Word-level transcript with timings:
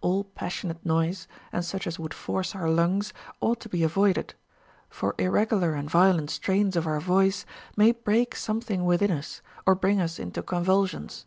All 0.00 0.24
passionate 0.24 0.84
noise, 0.84 1.28
and 1.52 1.64
such 1.64 1.86
as 1.86 2.00
would 2.00 2.12
force 2.12 2.52
our 2.52 2.68
lungs, 2.68 3.12
ought 3.40 3.60
to 3.60 3.68
be 3.68 3.84
avoided; 3.84 4.34
for 4.90 5.14
irregular 5.18 5.74
and 5.74 5.88
violent 5.88 6.30
strains 6.30 6.74
of 6.74 6.84
our 6.84 6.98
voice 6.98 7.46
may 7.76 7.92
break 7.92 8.34
something 8.34 8.84
within 8.84 9.12
us, 9.12 9.40
or 9.66 9.76
bring 9.76 10.00
us 10.00 10.18
into 10.18 10.42
convul 10.42 10.88
sions. 10.88 11.26